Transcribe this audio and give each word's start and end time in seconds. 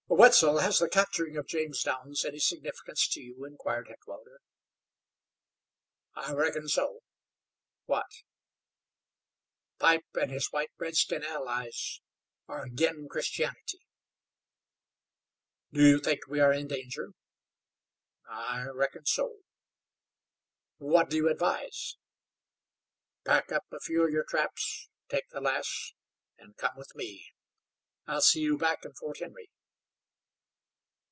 "Wetzel, 0.13 0.59
has 0.59 0.77
the 0.77 0.89
capturing 0.89 1.35
of 1.37 1.47
James 1.47 1.81
Downs 1.81 2.23
any 2.25 2.37
significance 2.37 3.07
to 3.07 3.21
you?" 3.21 3.43
inquired 3.45 3.87
Heckewelder. 3.87 4.39
"I 6.13 6.33
reckon 6.33 6.67
so." 6.67 6.99
"What?" 7.85 8.05
"Pipe 9.79 10.05
an' 10.21 10.29
his 10.29 10.51
white 10.51 10.69
redskin 10.77 11.23
allies 11.23 12.01
are 12.45 12.65
agin 12.65 13.07
Christianity." 13.09 13.87
"Do 15.71 15.81
you 15.81 15.97
think 15.99 16.27
we 16.27 16.39
are 16.41 16.51
in 16.53 16.67
danger?" 16.67 17.13
"I 18.27 18.67
reckon 18.67 19.05
so." 19.07 19.39
"What 20.77 21.09
do 21.09 21.15
you 21.15 21.29
advise?" 21.29 21.95
"Pack 23.25 23.51
up 23.53 23.63
a 23.71 23.79
few 23.79 24.03
of 24.03 24.11
your 24.11 24.25
traps, 24.25 24.87
take 25.09 25.29
the 25.29 25.41
lass, 25.41 25.93
an' 26.37 26.53
come 26.57 26.75
with 26.77 26.93
me. 26.95 27.29
I'll 28.05 28.21
see 28.21 28.41
you 28.41 28.55
back 28.57 28.83
in 28.85 28.93
Fort 28.93 29.17
Henry." 29.19 29.49